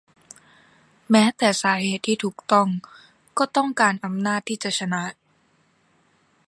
[1.11, 2.67] แม้แต่สาเหตุที่ถูกต้อง
[3.37, 5.03] ก็ต้องการอำนาจที่จะชนะ